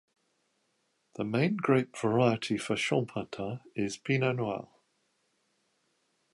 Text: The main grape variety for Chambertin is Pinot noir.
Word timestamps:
The 1.13 1.23
main 1.23 1.57
grape 1.57 1.95
variety 1.95 2.57
for 2.57 2.75
Chambertin 2.75 3.59
is 3.75 3.97
Pinot 3.97 4.37
noir. 4.37 4.67